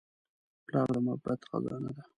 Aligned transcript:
پلار 0.67 0.87
د 0.93 0.97
محبت 1.05 1.39
خزانه 1.49 1.91
ده. 1.95 2.03